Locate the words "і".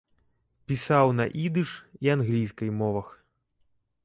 2.07-2.13